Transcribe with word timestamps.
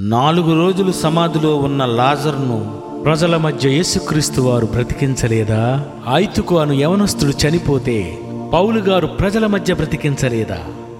నాలుగు 0.00 0.54
రోజులు 0.54 0.92
సమాధిలో 0.92 1.56
ఉన్న 1.56 1.84
లాజర్ను 1.84 2.80
ప్రజల 3.04 3.36
మధ్య 3.36 3.68
యేసుక్రీస్తు 3.68 4.40
వారు 4.40 4.66
బ్రతికించలేదా? 4.66 5.86
ఐతుకు 6.14 6.58
అను 6.58 6.72
యవనస్తుడు 6.72 7.48
చనిపోతే 7.48 8.18
పౌలు 8.52 8.80
గారు 8.80 9.06
ప్రజల 9.06 9.46
మధ్య 9.46 9.74
బ్రతికించలేదా? 9.74 10.58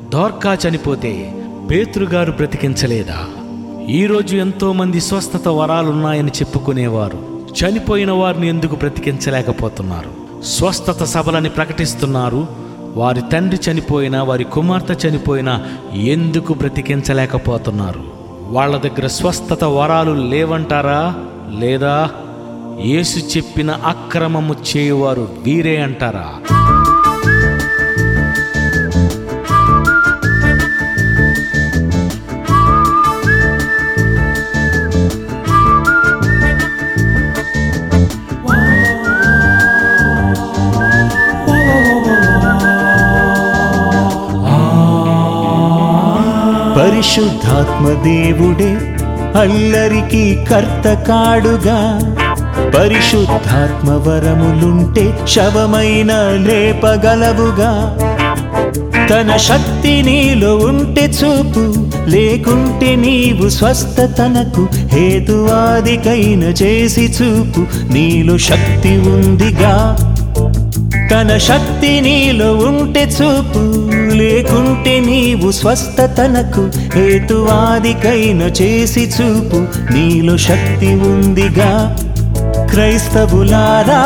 దోర్కా 0.08 0.58
చనిపోతే 0.68 1.32
పేతురు 1.70 2.04
గారు 2.04 2.32
బ్రతికించలేదా? 2.32 3.18
ఈరోజు 3.88 4.36
ఎంతో 4.36 4.72
మంది 4.72 5.00
స్వస్థత 5.00 5.48
వరాలున్నాయని 5.48 6.30
చెప్పుకునేవారు. 6.30 7.18
చనిపోయిన 7.64 8.10
వారిని 8.10 8.48
ఎందుకు 8.48 8.74
బ్రతికించలేకపోతున్నారు? 8.74 10.42
స్వస్థత 10.42 11.04
సభలని 11.04 11.48
ప్రకటిస్తున్నారు. 11.48 12.46
వారి 12.94 13.22
తండ్రి 13.32 13.70
చనిపోయినా 13.70 14.22
వారి 14.22 14.44
కుమార్తె 14.44 15.08
చనిపోయినా 15.08 15.66
ఎందుకు 15.94 16.54
బ్రతికించలేకపోతున్నారు? 16.54 18.15
వాళ్ళ 18.54 18.76
దగ్గర 18.76 19.06
స్వస్థత 19.06 19.64
వరాలు 19.64 20.10
లేవంటారా? 20.10 21.14
లేదా 21.58 22.10
యేసు 22.80 23.36
చెప్పిన 23.36 23.70
అక్రమము 23.70 24.54
చేయువారు 24.70 25.28
వీరే 25.44 25.76
అంటారా? 25.76 26.28
పరిశుద్ధాత్మ 46.76 47.86
దేవుడే 47.88 48.72
అల్లరికి 49.40 50.38
కర్త 50.50 50.92
కాడుగా 51.08 51.78
పరిశుద్ధాత్మ 52.78 53.90
వరములుంటే 53.90 55.14
శవమైన 55.28 56.12
లేపగలవుగా. 56.46 57.98
తన 59.10 59.36
శక్తి 59.36 60.02
నీలో 60.02 60.56
ఉంటే 60.56 61.04
చూపు 61.06 61.74
లేకుంటే 62.08 62.96
నీవు 62.96 63.48
స్వస్థతనకు 63.48 64.68
హేతువాదికైన 64.74 66.42
చేసి 66.42 67.04
చూపు. 67.22 67.92
నీలో 67.92 68.38
శక్తి 68.38 68.88
ఉందిగా. 68.88 69.98
తన 71.16 71.38
శక్తి 71.38 72.00
నీలో 72.00 72.56
ఉంటే 72.56 73.02
చూపు 73.02 73.60
లేకుంటే 74.14 75.00
నీవు 75.00 75.50
స్వస్థతనకు 75.50 76.70
హేతువాదికైన 76.98 78.42
చేసి 78.42 79.00
చూపు. 79.00 79.56
నీలో 79.92 80.36
శక్తి 80.36 80.86
ఉందిగా 80.86 81.96
క్రైస్తవులారా 82.70 84.02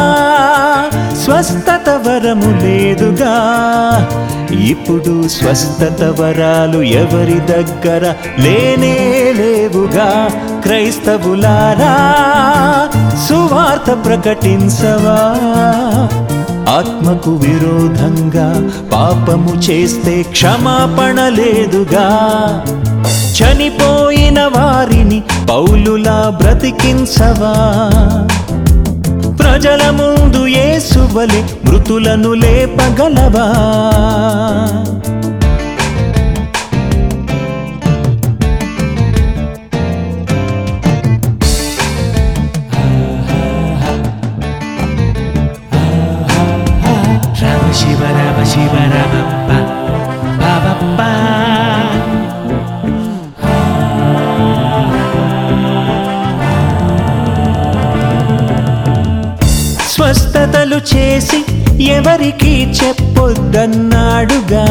స్వస్థత 1.25 1.89
వరము 1.89 2.50
లేదుగా. 2.64 3.34
ఇప్పుడు 4.52 5.28
స్వస్థత 5.28 6.02
వరాలు 6.20 6.83
ఎవరి 6.83 7.41
దగ్గర 7.52 8.14
లేనే 8.39 8.97
లేవుగా. 9.39 10.30
క్రైస్తవులారా 10.62 11.95
సువార్త 13.28 14.06
ప్రకటించవా? 14.06 15.19
ఆత్మకు 16.69 17.30
విరోధంగా 17.30 18.69
పాపము 18.92 19.55
చేస్తే 19.58 20.22
క్షమాపణ 20.22 21.28
లేదుగా 21.28 22.06
చనిపోయిన 23.39 24.41
వారిని 24.44 25.22
పౌలులా 25.48 26.36
బ్రతికించవా? 26.41 27.55
ప్రజల 29.39 29.91
ముందు 29.91 30.47
యేసువలె 30.47 31.42
మృతులను 31.64 32.33
లేపగలవా? 32.33 33.46
స్వస్థతలు 59.92 60.96
చేసి 60.96 61.45
ఎవరికి 61.84 62.73
చెప్పొద్దన్నాడుగా. 62.73 64.64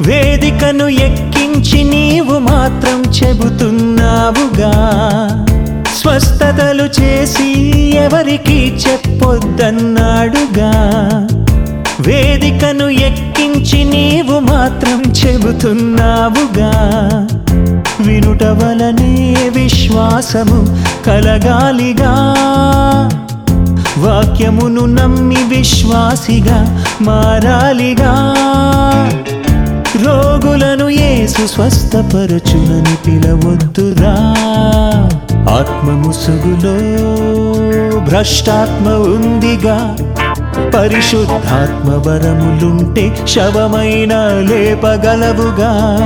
వేదికను 0.00 0.88
ఎక్కించి 0.88 1.84
నీవు 1.84 2.38
మాత్రం 2.38 3.02
చెబుతున్నావుగా. 3.02 4.72
స్వస్థతలు 6.02 7.02
చేసి 7.02 7.48
ఎవరికి 7.96 8.78
చెప్పొద్దన్నాడుగా. 8.88 10.72
వేదికను 12.00 12.88
ఎక్కించి 12.88 13.84
నీవు 13.84 14.38
మాత్రం 14.38 15.02
చెబుతున్నావుగా. 15.02 16.70
వినుట 18.00 18.44
వలనే 18.44 19.50
విశ్వాసము 19.54 20.82
కలగాలిగా. 21.06 22.34
వాక్యమును 23.98 24.86
నమ్మి 24.86 25.36
విశ్వాసిగా 25.48 26.84
మారాలిగా. 27.02 28.34
రోగులను 30.06 30.88
ఏసు 30.88 31.46
స్వస్థపరచునని 31.46 32.96
పిలవద్దురా. 33.06 34.34
ఆత్మ 35.54 35.90
ముసుగులో 35.90 36.76
భ్రష్టాత్మ 37.98 38.88
ఉందిగా. 38.88 39.96
పరిశుద్ధాత్మవరములుంటే 40.76 43.12
శవమైన 43.28 44.44
లేపగలవుగా. 44.50 46.00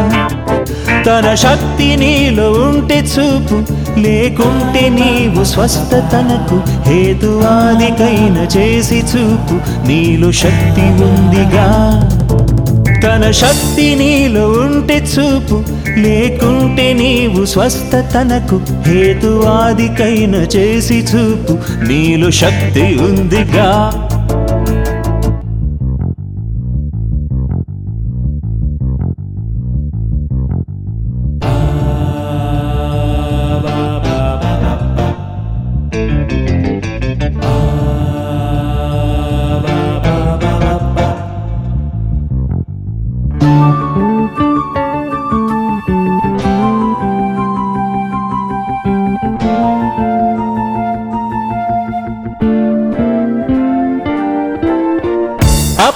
తన 1.07 1.35
శక్తి 1.35 1.97
నీలో 1.97 2.53
ఉంటే 2.53 3.01
చూపు 3.01 3.63
లేకుంటే 4.01 4.89
నీవు 4.89 5.45
స్వస్థతనకు 5.45 6.91
హేతువాదికైన 6.91 8.49
చేసి 8.57 8.99
చూపు 8.99 9.87
నీలో 9.87 10.33
శక్తి 10.33 10.81
ఉందిగా. 10.81 12.09
తన 13.05 13.31
శక్తి 13.31 13.95
నీలో 13.95 14.49
ఉంటే 14.49 14.97
చూపు 14.97 15.63
లేకుంటే 15.99 16.93
నీవు 16.93 17.45
స్వస్థతనకు 17.45 18.61
హేతువాదికైన 18.89 20.35
చేసి 20.35 20.95
చూపు 20.95 21.59
నీలో 21.89 22.31
శక్తి 22.31 22.81
ఉందిగా. 22.81 24.10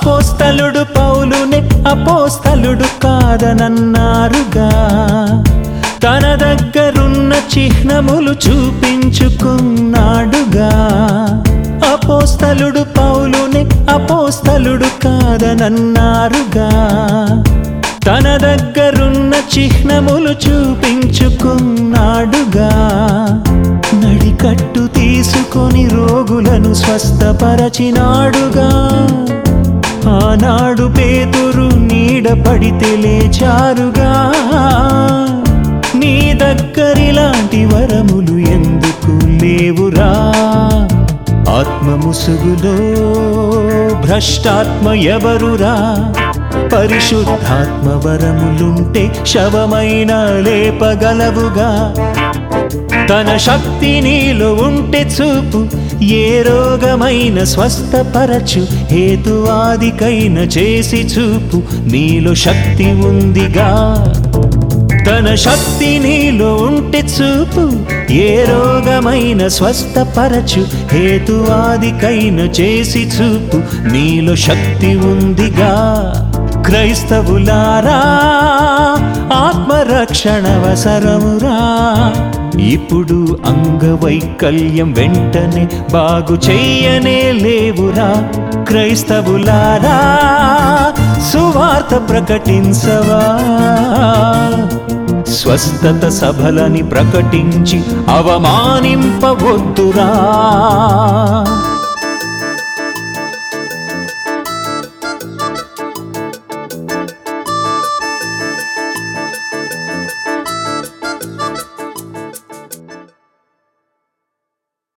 అపోస్తలుడు 0.05 0.85
పౌలునే 0.85 1.71
అపోస్తలుడు 1.89 3.03
కాదనన్నారుగా. 3.03 4.71
తన 6.05 6.35
దగ్గరున్న 6.35 7.35
చిహ్నములు 7.59 8.31
చూపించుకున్నాడుగా. 8.31 10.71
అపోస్తలుడు 11.93 12.79
పౌలునే 12.79 13.91
అపోస్తలుడు 13.91 14.87
కాదనన్నారుగా. 15.05 16.69
తన 18.07 18.37
దగ్గరున్న 18.37 19.33
చిహ్నములు 19.59 20.29
చూపించుకున్నాడుగా. 20.29 22.71
నడికట్టు 23.95 24.87
తీసుకొని 24.87 25.89
రోగులను 25.89 26.75
స్వస్థపరచినాడుగా. 26.75 28.91
ఆనాడు 30.09 30.85
పేతురు 30.99 31.77
నీడ 31.77 32.29
పడితే 32.29 32.97
లేచారుగా. 32.97 34.33
నీ 35.95 36.33
దగ్గరిలాంటి 36.33 37.65
వరములు 37.65 38.39
ఎందుకు 38.39 39.27
లేవురా? 39.27 40.33
ఆత్మ 41.59 42.01
ముసుగులో 42.07 42.77
భ్రష్టాత్మ 44.01 44.89
ఎవరురా? 44.89 45.75
పరిశుద్ధాత్మ 46.77 48.09
వరములుంటే 48.09 49.13
శవమైన 49.27 50.13
లేపగలవుగా. 50.17 51.95
తన 53.11 53.37
శక్తి 53.37 54.01
నీలో 54.01 54.55
ఉంటే 54.55 55.09
చూపు. 55.21 55.67
ఏ 56.05 56.43
రోగమైన 56.43 57.45
స్వస్థపరచు 57.45 58.67
హేతువాదికైన 58.91 60.39
చేసి 60.39 60.97
చూపు. 60.97 61.63
నీలో 61.91 62.35
శక్తి 62.35 62.85
ఉందిగా. 62.85 63.71
తన 65.09 65.35
శక్తి 65.35 65.99
నీలో 65.99 66.55
ఉంటే 66.55 66.99
చూపు. 66.99 67.73
ఏ 68.13 68.45
రోగమైన 68.45 69.49
స్వస్థపరచు 69.49 70.67
హేతువాదికైన 70.93 72.41
చేసి 72.41 73.07
చూపు. 73.07 73.89
నీలో 73.93 74.37
శక్తి 74.37 74.87
ఉందిగా. 74.87 76.31
క్రైస్తవులారా 76.65 78.01
ఆత్మరక్షణవసరమురా. 79.33 80.25
ఇప్పుడు 82.61 83.39
అంగవైకల్యం 83.47 84.93
వెంటనే 84.93 85.69
బాగు 85.93 86.51
చెయ్యనే 86.51 87.33
లేవురా. 87.33 88.29
క్రైస్తవులారా 88.69 89.99
సువార్త 91.33 92.09
ప్రకటించవా. 92.09 93.23
స్వస్థత 95.33 96.09
సభలని 96.09 96.83
ప్రకటించి 96.83 97.83
అవమానింపవద్దురా. 98.09 99.01